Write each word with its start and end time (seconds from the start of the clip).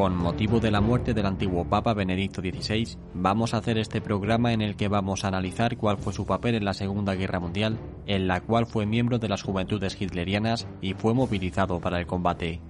Con 0.00 0.16
motivo 0.16 0.60
de 0.60 0.70
la 0.70 0.80
muerte 0.80 1.12
del 1.12 1.26
antiguo 1.26 1.66
Papa 1.66 1.92
Benedicto 1.92 2.40
XVI, 2.40 2.96
vamos 3.12 3.52
a 3.52 3.58
hacer 3.58 3.76
este 3.76 4.00
programa 4.00 4.54
en 4.54 4.62
el 4.62 4.74
que 4.74 4.88
vamos 4.88 5.24
a 5.24 5.28
analizar 5.28 5.76
cuál 5.76 5.98
fue 5.98 6.14
su 6.14 6.24
papel 6.24 6.54
en 6.54 6.64
la 6.64 6.72
Segunda 6.72 7.14
Guerra 7.14 7.38
Mundial, 7.38 7.76
en 8.06 8.26
la 8.26 8.40
cual 8.40 8.64
fue 8.64 8.86
miembro 8.86 9.18
de 9.18 9.28
las 9.28 9.42
juventudes 9.42 10.00
hitlerianas 10.00 10.66
y 10.80 10.94
fue 10.94 11.12
movilizado 11.12 11.80
para 11.80 12.00
el 12.00 12.06
combate. 12.06 12.62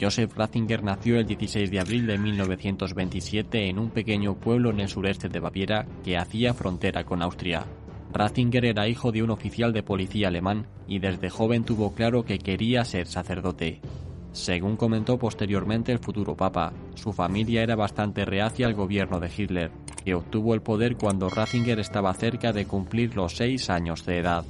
Joseph 0.00 0.36
Ratzinger 0.36 0.84
nació 0.84 1.18
el 1.18 1.26
16 1.26 1.68
de 1.68 1.80
abril 1.80 2.06
de 2.06 2.16
1927 2.18 3.68
en 3.68 3.80
un 3.80 3.90
pequeño 3.90 4.36
pueblo 4.36 4.70
en 4.70 4.78
el 4.78 4.88
sureste 4.88 5.28
de 5.28 5.40
Baviera 5.40 5.84
que 6.04 6.16
hacía 6.16 6.54
frontera 6.54 7.02
con 7.02 7.22
Austria. 7.22 7.66
Ratzinger 8.12 8.66
era 8.66 8.86
hijo 8.86 9.10
de 9.10 9.24
un 9.24 9.30
oficial 9.30 9.72
de 9.72 9.82
policía 9.82 10.28
alemán 10.28 10.68
y 10.86 11.00
desde 11.00 11.28
joven 11.28 11.64
tuvo 11.64 11.92
claro 11.92 12.24
que 12.24 12.38
quería 12.38 12.84
ser 12.84 13.08
sacerdote. 13.08 13.80
Según 14.32 14.76
comentó 14.76 15.18
posteriormente 15.18 15.92
el 15.92 15.98
futuro 15.98 16.34
papa, 16.34 16.72
su 16.94 17.12
familia 17.12 17.62
era 17.62 17.76
bastante 17.76 18.24
reacia 18.24 18.66
al 18.66 18.74
gobierno 18.74 19.20
de 19.20 19.30
Hitler, 19.36 19.70
que 20.04 20.14
obtuvo 20.14 20.54
el 20.54 20.62
poder 20.62 20.96
cuando 20.96 21.28
Ratzinger 21.28 21.78
estaba 21.78 22.14
cerca 22.14 22.52
de 22.52 22.66
cumplir 22.66 23.14
los 23.14 23.36
seis 23.36 23.68
años 23.68 24.06
de 24.06 24.18
edad. 24.18 24.44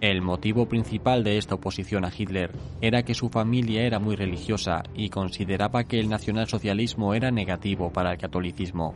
El 0.00 0.22
motivo 0.22 0.68
principal 0.68 1.24
de 1.24 1.38
esta 1.38 1.56
oposición 1.56 2.04
a 2.04 2.12
Hitler 2.16 2.52
era 2.80 3.02
que 3.02 3.14
su 3.14 3.28
familia 3.28 3.82
era 3.82 3.98
muy 3.98 4.14
religiosa 4.14 4.84
y 4.94 5.08
consideraba 5.08 5.82
que 5.82 5.98
el 5.98 6.08
nacionalsocialismo 6.08 7.14
era 7.14 7.32
negativo 7.32 7.92
para 7.92 8.12
el 8.12 8.18
catolicismo. 8.18 8.94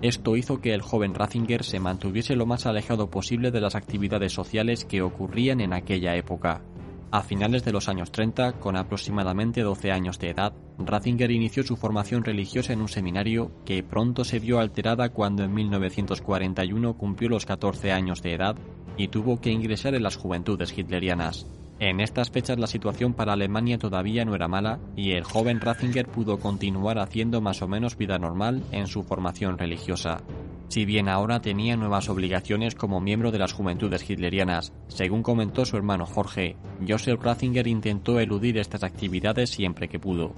Esto 0.00 0.36
hizo 0.36 0.62
que 0.62 0.72
el 0.72 0.80
joven 0.80 1.14
Ratzinger 1.14 1.62
se 1.64 1.80
mantuviese 1.80 2.34
lo 2.34 2.46
más 2.46 2.64
alejado 2.64 3.10
posible 3.10 3.50
de 3.50 3.60
las 3.60 3.74
actividades 3.74 4.32
sociales 4.32 4.86
que 4.86 5.02
ocurrían 5.02 5.60
en 5.60 5.74
aquella 5.74 6.14
época. 6.16 6.62
A 7.10 7.22
finales 7.22 7.64
de 7.64 7.72
los 7.72 7.88
años 7.88 8.12
30, 8.12 8.60
con 8.60 8.76
aproximadamente 8.76 9.62
12 9.62 9.92
años 9.92 10.18
de 10.18 10.28
edad, 10.28 10.52
Ratzinger 10.78 11.30
inició 11.30 11.62
su 11.62 11.78
formación 11.78 12.22
religiosa 12.22 12.74
en 12.74 12.82
un 12.82 12.88
seminario 12.88 13.50
que 13.64 13.82
pronto 13.82 14.24
se 14.24 14.38
vio 14.38 14.58
alterada 14.58 15.08
cuando 15.08 15.42
en 15.42 15.54
1941 15.54 16.98
cumplió 16.98 17.30
los 17.30 17.46
14 17.46 17.92
años 17.92 18.20
de 18.20 18.34
edad 18.34 18.56
y 18.98 19.08
tuvo 19.08 19.40
que 19.40 19.50
ingresar 19.50 19.94
en 19.94 20.02
las 20.02 20.16
juventudes 20.16 20.76
hitlerianas. 20.76 21.46
En 21.80 22.00
estas 22.00 22.30
fechas 22.30 22.58
la 22.58 22.66
situación 22.66 23.14
para 23.14 23.32
Alemania 23.32 23.78
todavía 23.78 24.26
no 24.26 24.34
era 24.34 24.46
mala 24.46 24.78
y 24.94 25.12
el 25.12 25.24
joven 25.24 25.60
Ratzinger 25.60 26.08
pudo 26.08 26.38
continuar 26.38 26.98
haciendo 26.98 27.40
más 27.40 27.62
o 27.62 27.68
menos 27.68 27.96
vida 27.96 28.18
normal 28.18 28.64
en 28.70 28.86
su 28.86 29.02
formación 29.02 29.56
religiosa. 29.56 30.18
Si 30.68 30.84
bien 30.84 31.08
ahora 31.08 31.40
tenía 31.40 31.76
nuevas 31.76 32.10
obligaciones 32.10 32.74
como 32.74 33.00
miembro 33.00 33.30
de 33.30 33.38
las 33.38 33.54
juventudes 33.54 34.08
hitlerianas, 34.08 34.74
según 34.88 35.22
comentó 35.22 35.64
su 35.64 35.76
hermano 35.78 36.04
Jorge, 36.04 36.56
Joseph 36.86 37.22
Ratzinger 37.22 37.66
intentó 37.66 38.20
eludir 38.20 38.58
estas 38.58 38.84
actividades 38.84 39.48
siempre 39.48 39.88
que 39.88 39.98
pudo. 39.98 40.34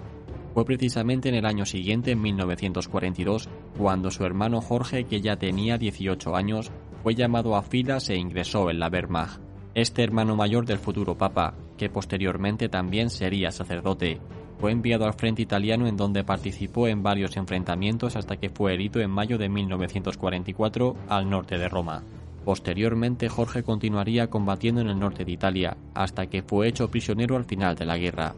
Fue 0.55 0.65
precisamente 0.65 1.29
en 1.29 1.35
el 1.35 1.47
año 1.47 1.65
siguiente, 1.67 2.13
en 2.13 2.23
1942, 2.23 3.49
cuando 3.77 4.11
su 4.11 4.25
hermano 4.25 4.61
Jorge, 4.61 5.05
que 5.05 5.21
ya 5.21 5.37
tenía 5.37 5.79
18 5.79 6.37
años, 6.37 6.71
fue 7.03 7.15
llamado 7.15 7.57
a 7.57 7.63
filas 7.63 8.09
e 8.11 8.17
ingresó 8.17 8.71
en 8.71 8.79
la 8.79 8.89
Wehrmacht. 8.89 9.41
Este 9.75 10.03
hermano 10.03 10.37
mayor 10.37 10.67
del 10.67 10.79
futuro 10.79 11.17
papa, 11.17 11.55
que 11.77 11.89
posteriormente 11.89 12.69
también 12.69 13.11
sería 13.11 13.51
sacerdote, 13.51 14.21
fue 14.61 14.73
enviado 14.73 15.07
al 15.07 15.15
frente 15.15 15.43
italiano 15.43 15.87
en 15.87 15.97
donde 15.97 16.23
participó 16.23 16.87
en 16.87 17.03
varios 17.03 17.37
enfrentamientos 17.37 18.17
hasta 18.17 18.37
que 18.37 18.51
fue 18.51 18.75
herido 18.75 19.01
en 19.01 19.11
mayo 19.11 19.39
de 19.39 19.49
1944 19.49 20.97
al 21.09 21.31
norte 21.31 21.57
de 21.57 21.69
Roma. 21.69 22.03
Posteriormente 22.45 23.29
Jorge 23.29 23.63
continuaría 23.63 24.29
combatiendo 24.29 24.81
en 24.81 24.89
el 24.89 24.99
norte 24.99 25.25
de 25.25 25.33
Italia, 25.33 25.77
hasta 25.95 26.27
que 26.27 26.43
fue 26.43 26.69
hecho 26.69 26.91
prisionero 26.91 27.37
al 27.37 27.45
final 27.45 27.75
de 27.75 27.87
la 27.87 27.97
guerra. 27.97 28.35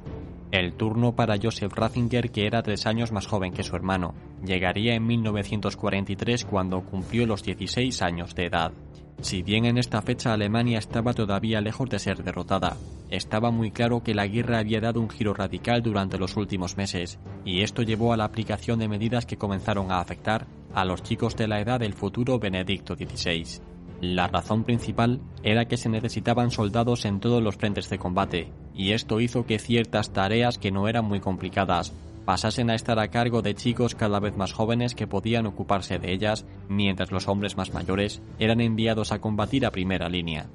El 0.52 0.74
turno 0.74 1.16
para 1.16 1.38
Joseph 1.42 1.72
Ratzinger, 1.72 2.30
que 2.30 2.46
era 2.46 2.62
tres 2.62 2.86
años 2.86 3.10
más 3.10 3.26
joven 3.26 3.52
que 3.52 3.62
su 3.62 3.74
hermano, 3.74 4.14
llegaría 4.44 4.94
en 4.94 5.06
1943 5.06 6.44
cuando 6.44 6.82
cumplió 6.82 7.26
los 7.26 7.42
16 7.42 8.02
años 8.02 8.34
de 8.34 8.46
edad. 8.46 8.72
Si 9.20 9.42
bien 9.42 9.66
en 9.66 9.78
esta 9.78 10.02
fecha 10.02 10.32
Alemania 10.32 10.78
estaba 10.78 11.14
todavía 11.14 11.60
lejos 11.60 11.88
de 11.88 11.98
ser 11.98 12.24
derrotada, 12.24 12.76
estaba 13.10 13.50
muy 13.50 13.70
claro 13.70 14.02
que 14.02 14.14
la 14.14 14.26
guerra 14.26 14.58
había 14.58 14.80
dado 14.80 15.00
un 15.00 15.10
giro 15.10 15.34
radical 15.34 15.82
durante 15.82 16.18
los 16.18 16.36
últimos 16.36 16.76
meses, 16.76 17.18
y 17.44 17.60
esto 17.60 17.82
llevó 17.82 18.12
a 18.12 18.16
la 18.16 18.24
aplicación 18.24 18.78
de 18.78 18.88
medidas 18.88 19.26
que 19.26 19.36
comenzaron 19.36 19.92
a 19.92 20.00
afectar 20.00 20.46
a 20.74 20.84
los 20.84 21.02
chicos 21.02 21.36
de 21.36 21.46
la 21.46 21.60
edad 21.60 21.80
del 21.80 21.94
futuro 21.94 22.38
Benedicto 22.38 22.94
XVI. 22.94 23.60
La 24.00 24.26
razón 24.26 24.64
principal 24.64 25.20
era 25.44 25.66
que 25.66 25.76
se 25.76 25.88
necesitaban 25.88 26.50
soldados 26.50 27.04
en 27.04 27.20
todos 27.20 27.42
los 27.42 27.56
frentes 27.56 27.88
de 27.90 27.98
combate, 27.98 28.48
y 28.74 28.92
esto 28.92 29.20
hizo 29.20 29.46
que 29.46 29.58
ciertas 29.58 30.12
tareas 30.12 30.58
que 30.58 30.72
no 30.72 30.88
eran 30.88 31.04
muy 31.04 31.20
complicadas 31.20 31.92
pasasen 32.24 32.70
a 32.70 32.74
estar 32.74 32.98
a 32.98 33.08
cargo 33.08 33.42
de 33.42 33.54
chicos 33.54 33.94
cada 33.94 34.20
vez 34.20 34.36
más 34.36 34.52
jóvenes 34.52 34.94
que 34.94 35.06
podían 35.06 35.46
ocuparse 35.46 35.98
de 35.98 36.12
ellas, 36.12 36.46
mientras 36.68 37.10
los 37.10 37.28
hombres 37.28 37.56
más 37.56 37.72
mayores 37.72 38.22
eran 38.38 38.60
enviados 38.60 39.12
a 39.12 39.20
combatir 39.20 39.66
a 39.66 39.70
primera 39.70 40.08
línea. 40.08 40.50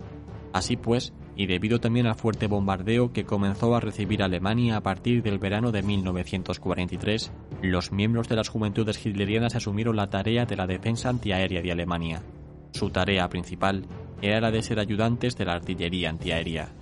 Así 0.53 0.77
pues, 0.77 1.13
y 1.35 1.45
debido 1.45 1.79
también 1.79 2.07
al 2.07 2.15
fuerte 2.15 2.47
bombardeo 2.47 3.13
que 3.13 3.25
comenzó 3.25 3.75
a 3.75 3.79
recibir 3.79 4.23
Alemania 4.23 4.77
a 4.77 4.81
partir 4.81 5.21
del 5.21 5.39
verano 5.39 5.71
de 5.71 5.83
1943, 5.83 7.31
los 7.61 7.91
miembros 7.91 8.27
de 8.27 8.37
las 8.37 8.49
juventudes 8.49 9.05
hitlerianas 9.05 9.55
asumieron 9.55 9.95
la 9.95 10.09
tarea 10.09 10.45
de 10.45 10.55
la 10.55 10.65
defensa 10.65 11.09
antiaérea 11.09 11.61
de 11.61 11.71
Alemania. 11.71 12.23
Su 12.71 12.89
tarea 12.89 13.29
principal 13.29 13.85
era 14.21 14.41
la 14.41 14.51
de 14.51 14.63
ser 14.63 14.79
ayudantes 14.79 15.37
de 15.37 15.45
la 15.45 15.53
artillería 15.53 16.09
antiaérea 16.09 16.73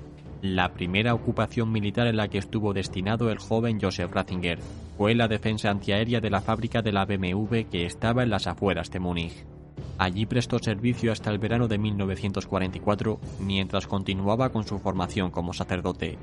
la 0.42 0.74
primera 0.74 1.14
ocupación 1.14 1.72
militar 1.72 2.08
en 2.08 2.18
la 2.18 2.28
que 2.28 2.38
estuvo 2.38 2.74
destinado 2.74 3.32
el 3.32 3.40
joven 3.40 3.80
Joseph 3.82 4.12
Ratzinger 4.12 4.60
fue 4.98 5.16
la 5.16 5.28
defensa 5.28 5.70
antiaérea 5.70 6.22
de 6.22 6.30
la 6.30 6.42
fábrica 6.42 6.82
de 6.82 6.92
la 6.92 7.06
BMW 7.06 7.62
que 7.70 7.86
estaba 7.86 8.24
en 8.24 8.30
las 8.30 8.48
afueras 8.48 8.92
de 8.92 9.00
Múnich. 9.00 9.46
Allí 9.98 10.26
prestó 10.26 10.60
servicio 10.60 11.12
hasta 11.12 11.32
el 11.32 11.40
verano 11.40 11.68
de 11.68 11.78
1944 11.78 13.20
mientras 13.40 13.88
continuaba 13.88 14.50
con 14.50 14.66
su 14.66 14.80
formación 14.80 15.32
como 15.32 15.54
sacerdote. 15.54 16.18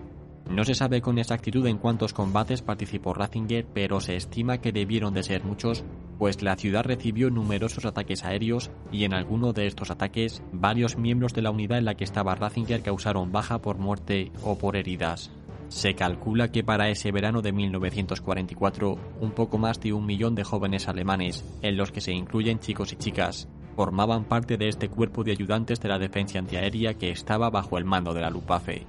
No 0.51 0.65
se 0.65 0.75
sabe 0.75 1.01
con 1.01 1.19
exactitud 1.19 1.67
en 1.67 1.79
cuántos 1.79 2.13
combates 2.13 2.61
participó 2.61 3.15
Ratzinger, 3.15 3.67
pero 3.73 4.01
se 4.01 4.17
estima 4.17 4.59
que 4.59 4.73
debieron 4.73 5.15
de 5.15 5.23
ser 5.23 5.45
muchos, 5.45 5.85
pues 6.23 6.41
la 6.41 6.55
ciudad 6.55 6.85
recibió 6.85 7.31
numerosos 7.31 7.85
ataques 7.85 8.23
aéreos 8.23 8.71
y 8.93 9.03
en 9.03 9.13
alguno 9.13 9.53
de 9.53 9.67
estos 9.67 9.91
ataques 9.91 10.41
varios 10.53 10.97
miembros 10.97 11.35
de 11.35 11.43
la 11.43 11.51
unidad 11.51 11.79
en 11.79 11.85
la 11.85 11.97
que 11.97 12.05
estaba 12.05 12.37
Ratzinger 12.37 12.81
causaron 12.81 13.33
baja 13.33 13.59
por 13.59 13.79
muerte 13.79 14.31
o 14.45 14.57
por 14.57 14.77
heridas. 14.77 15.33
Se 15.67 15.97
calcula 15.97 16.53
que 16.53 16.63
para 16.63 16.91
ese 16.91 17.11
verano 17.11 17.43
de 17.43 17.51
1944, 17.51 18.99
un 19.21 19.33
poco 19.33 19.59
más 19.59 19.81
de 19.81 19.93
un 19.93 20.07
millón 20.07 20.37
de 20.37 20.45
jóvenes 20.45 20.87
alemanes, 20.87 21.45
en 21.61 21.77
los 21.77 21.91
que 21.91 22.01
se 22.01 22.13
incluyen 22.13 22.61
chicos 22.61 22.93
y 22.93 22.97
chicas, 22.99 23.49
formaban 23.75 24.23
parte 24.23 24.57
de 24.57 24.69
este 24.69 24.89
cuerpo 24.89 25.25
de 25.25 25.33
ayudantes 25.33 25.81
de 25.81 25.89
la 25.89 25.99
defensa 25.99 26.39
antiaérea 26.39 26.95
que 26.95 27.11
estaba 27.11 27.51
bajo 27.51 27.79
el 27.79 27.85
mando 27.85 28.15
de 28.15 28.21
la 28.21 28.31
Luftwaffe. 28.31 28.87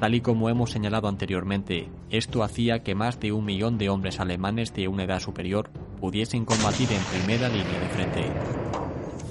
Tal 0.00 0.16
y 0.16 0.20
como 0.20 0.48
hemos 0.48 0.72
señalado 0.72 1.06
anteriormente, 1.06 1.88
esto 2.10 2.42
hacía 2.42 2.82
que 2.82 2.96
más 2.96 3.20
de 3.20 3.30
un 3.30 3.44
millón 3.44 3.78
de 3.78 3.88
hombres 3.88 4.18
alemanes 4.18 4.74
de 4.74 4.88
una 4.88 5.04
edad 5.04 5.20
superior 5.20 5.70
pudiesen 6.02 6.44
combatir 6.44 6.88
en 6.90 7.00
primera 7.04 7.48
línea 7.48 7.78
de 7.78 7.88
frente. 7.90 8.24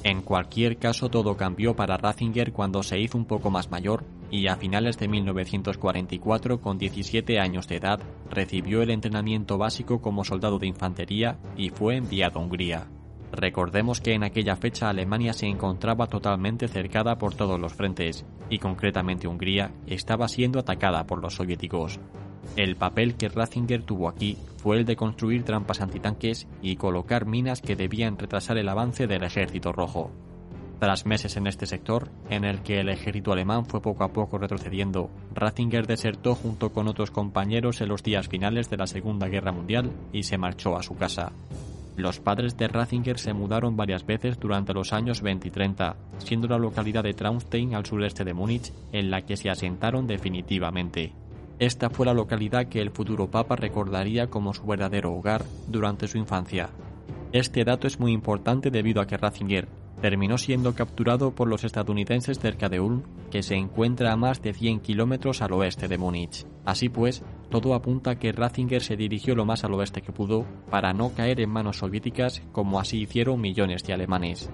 En 0.05 0.21
cualquier 0.21 0.77
caso, 0.77 1.09
todo 1.09 1.35
cambió 1.35 1.75
para 1.75 1.97
Ratzinger 1.97 2.53
cuando 2.53 2.81
se 2.81 2.97
hizo 2.97 3.17
un 3.17 3.25
poco 3.25 3.51
más 3.51 3.69
mayor 3.69 4.05
y 4.31 4.47
a 4.47 4.55
finales 4.55 4.97
de 4.97 5.09
1944, 5.09 6.61
con 6.61 6.77
17 6.77 7.41
años 7.41 7.67
de 7.67 7.75
edad, 7.75 7.99
recibió 8.29 8.81
el 8.81 8.89
entrenamiento 8.89 9.57
básico 9.57 10.01
como 10.01 10.23
soldado 10.23 10.59
de 10.59 10.67
infantería 10.67 11.37
y 11.57 11.71
fue 11.71 11.97
enviado 11.97 12.39
a 12.39 12.43
Hungría. 12.43 12.87
Recordemos 13.33 13.99
que 13.99 14.13
en 14.13 14.23
aquella 14.23 14.55
fecha 14.55 14.87
Alemania 14.87 15.33
se 15.33 15.47
encontraba 15.47 16.07
totalmente 16.07 16.69
cercada 16.69 17.17
por 17.17 17.35
todos 17.35 17.59
los 17.59 17.73
frentes, 17.73 18.25
y 18.49 18.59
concretamente 18.59 19.27
Hungría 19.27 19.73
estaba 19.87 20.29
siendo 20.29 20.57
atacada 20.59 21.05
por 21.05 21.21
los 21.21 21.35
soviéticos. 21.35 21.99
El 22.55 22.75
papel 22.75 23.15
que 23.15 23.29
Ratzinger 23.29 23.83
tuvo 23.83 24.09
aquí 24.09 24.37
fue 24.57 24.77
el 24.77 24.85
de 24.85 24.95
construir 24.95 25.43
trampas 25.43 25.81
antitanques 25.81 26.47
y 26.61 26.75
colocar 26.75 27.25
minas 27.25 27.61
que 27.61 27.75
debían 27.75 28.17
retrasar 28.17 28.57
el 28.57 28.69
avance 28.69 29.07
del 29.07 29.23
ejército 29.23 29.71
rojo. 29.71 30.11
Tras 30.81 31.05
meses 31.05 31.37
en 31.37 31.45
este 31.45 31.67
sector, 31.67 32.09
en 32.29 32.43
el 32.43 32.63
que 32.63 32.79
el 32.79 32.89
ejército 32.89 33.31
alemán 33.31 33.65
fue 33.65 33.81
poco 33.81 34.03
a 34.03 34.11
poco 34.11 34.39
retrocediendo, 34.39 35.11
Ratzinger 35.33 35.85
desertó 35.85 36.33
junto 36.33 36.73
con 36.73 36.87
otros 36.87 37.11
compañeros 37.11 37.81
en 37.81 37.89
los 37.89 38.01
días 38.01 38.27
finales 38.27 38.69
de 38.69 38.77
la 38.77 38.87
Segunda 38.87 39.27
Guerra 39.27 39.51
Mundial 39.51 39.91
y 40.11 40.23
se 40.23 40.39
marchó 40.39 40.75
a 40.75 40.81
su 40.81 40.95
casa. 40.95 41.33
Los 41.97 42.19
padres 42.19 42.57
de 42.57 42.67
Ratzinger 42.67 43.19
se 43.19 43.33
mudaron 43.33 43.77
varias 43.77 44.05
veces 44.07 44.39
durante 44.39 44.73
los 44.73 44.91
años 44.91 45.21
20 45.21 45.49
y 45.49 45.51
30, 45.51 45.95
siendo 46.17 46.47
la 46.47 46.57
localidad 46.57 47.03
de 47.03 47.13
Traunstein 47.13 47.75
al 47.75 47.85
sureste 47.85 48.23
de 48.23 48.33
Múnich 48.33 48.73
en 48.91 49.11
la 49.11 49.21
que 49.21 49.37
se 49.37 49.51
asentaron 49.51 50.07
definitivamente. 50.07 51.13
Esta 51.61 51.91
fue 51.91 52.07
la 52.07 52.15
localidad 52.15 52.69
que 52.69 52.81
el 52.81 52.89
futuro 52.89 53.29
papa 53.29 53.55
recordaría 53.55 54.31
como 54.31 54.51
su 54.51 54.65
verdadero 54.65 55.13
hogar 55.13 55.45
durante 55.67 56.07
su 56.07 56.17
infancia. 56.17 56.71
Este 57.33 57.63
dato 57.63 57.85
es 57.85 57.99
muy 57.99 58.13
importante 58.13 58.71
debido 58.71 58.99
a 58.99 59.05
que 59.05 59.15
Ratzinger, 59.15 59.67
terminó 60.01 60.39
siendo 60.39 60.73
capturado 60.73 61.35
por 61.35 61.47
los 61.47 61.63
estadounidenses 61.63 62.39
cerca 62.39 62.67
de 62.67 62.79
Ulm, 62.79 63.03
que 63.29 63.43
se 63.43 63.53
encuentra 63.53 64.11
a 64.11 64.15
más 64.15 64.41
de 64.41 64.55
100 64.55 64.79
kilómetros 64.79 65.43
al 65.43 65.53
oeste 65.53 65.87
de 65.87 65.99
Múnich. 65.99 66.47
Así 66.65 66.89
pues, 66.89 67.23
todo 67.51 67.75
apunta 67.75 68.09
a 68.09 68.15
que 68.15 68.31
Ratzinger 68.31 68.81
se 68.81 68.95
dirigió 68.95 69.35
lo 69.35 69.45
más 69.45 69.63
al 69.63 69.75
oeste 69.75 70.01
que 70.01 70.11
pudo 70.11 70.47
para 70.71 70.93
no 70.93 71.13
caer 71.13 71.39
en 71.41 71.51
manos 71.51 71.77
soviéticas 71.77 72.41
como 72.51 72.79
así 72.79 73.01
hicieron 73.01 73.39
millones 73.39 73.83
de 73.83 73.93
alemanes. 73.93 74.49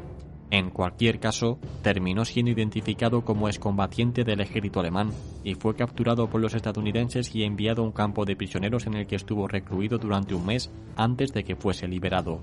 En 0.49 0.69
cualquier 0.69 1.19
caso, 1.19 1.59
terminó 1.81 2.23
siendo 2.23 2.51
identificado 2.51 3.25
como 3.25 3.49
excombatiente 3.49 4.23
del 4.23 4.39
ejército 4.39 4.79
alemán 4.79 5.11
y 5.43 5.55
fue 5.55 5.75
capturado 5.75 6.29
por 6.29 6.39
los 6.39 6.53
estadounidenses 6.53 7.35
y 7.35 7.43
enviado 7.43 7.81
a 7.81 7.85
un 7.85 7.91
campo 7.91 8.23
de 8.23 8.37
prisioneros 8.37 8.87
en 8.87 8.93
el 8.93 9.07
que 9.07 9.17
estuvo 9.17 9.47
recluido 9.47 9.97
durante 9.97 10.35
un 10.35 10.45
mes 10.45 10.71
antes 10.95 11.33
de 11.33 11.43
que 11.43 11.57
fuese 11.57 11.87
liberado. 11.87 12.41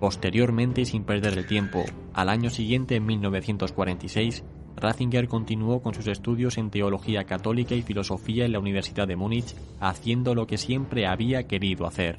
Posteriormente 0.00 0.82
y 0.82 0.86
sin 0.86 1.04
perder 1.04 1.38
el 1.38 1.46
tiempo, 1.46 1.84
al 2.12 2.28
año 2.28 2.50
siguiente, 2.50 2.96
en 2.96 3.06
1946, 3.06 4.44
Ratzinger 4.76 5.28
continuó 5.28 5.82
con 5.82 5.94
sus 5.94 6.06
estudios 6.06 6.58
en 6.58 6.70
teología 6.70 7.24
católica 7.24 7.74
y 7.74 7.82
filosofía 7.82 8.44
en 8.44 8.52
la 8.52 8.60
Universidad 8.60 9.08
de 9.08 9.16
Múnich, 9.16 9.54
haciendo 9.78 10.34
lo 10.34 10.46
que 10.46 10.58
siempre 10.58 11.06
había 11.06 11.46
querido 11.46 11.86
hacer. 11.86 12.18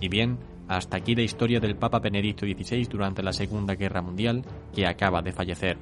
Y 0.00 0.08
bien, 0.08 0.38
hasta 0.76 0.96
aquí 0.96 1.14
la 1.14 1.22
historia 1.22 1.60
del 1.60 1.76
Papa 1.76 1.98
Benedicto 1.98 2.46
XVI 2.46 2.84
durante 2.84 3.22
la 3.22 3.32
Segunda 3.32 3.74
Guerra 3.74 4.02
Mundial, 4.02 4.42
que 4.74 4.86
acaba 4.86 5.22
de 5.22 5.32
fallecer. 5.32 5.78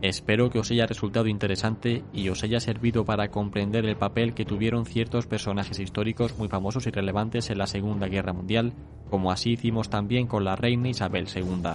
Espero 0.00 0.48
que 0.48 0.60
os 0.60 0.70
haya 0.70 0.86
resultado 0.86 1.26
interesante 1.26 2.04
y 2.12 2.28
os 2.28 2.44
haya 2.44 2.60
servido 2.60 3.04
para 3.04 3.30
comprender 3.30 3.84
el 3.84 3.96
papel 3.96 4.32
que 4.32 4.44
tuvieron 4.44 4.86
ciertos 4.86 5.26
personajes 5.26 5.80
históricos 5.80 6.38
muy 6.38 6.46
famosos 6.46 6.86
y 6.86 6.90
relevantes 6.90 7.50
en 7.50 7.58
la 7.58 7.66
Segunda 7.66 8.06
Guerra 8.06 8.32
Mundial, 8.32 8.74
como 9.10 9.32
así 9.32 9.52
hicimos 9.52 9.90
también 9.90 10.28
con 10.28 10.44
la 10.44 10.54
reina 10.54 10.88
Isabel 10.88 11.26
II. 11.34 11.70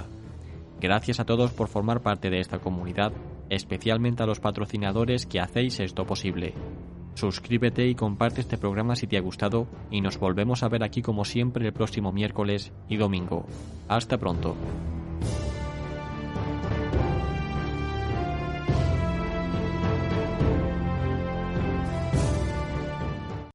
Gracias 0.79 1.19
a 1.19 1.25
todos 1.25 1.51
por 1.51 1.67
formar 1.67 2.01
parte 2.01 2.29
de 2.29 2.39
esta 2.39 2.59
comunidad, 2.59 3.11
especialmente 3.49 4.23
a 4.23 4.25
los 4.25 4.39
patrocinadores 4.39 5.25
que 5.25 5.41
hacéis 5.41 5.81
esto 5.81 6.05
posible. 6.05 6.53
Suscríbete 7.15 7.87
y 7.87 7.95
comparte 7.95 8.41
este 8.41 8.57
programa 8.57 8.95
si 8.95 9.07
te 9.07 9.17
ha 9.17 9.21
gustado 9.21 9.67
y 9.91 10.01
nos 10.01 10.17
volvemos 10.17 10.63
a 10.63 10.69
ver 10.69 10.83
aquí 10.83 11.01
como 11.01 11.25
siempre 11.25 11.65
el 11.65 11.73
próximo 11.73 12.11
miércoles 12.11 12.71
y 12.89 12.97
domingo. 12.97 13.45
Hasta 13.87 14.17
pronto. 14.17 14.55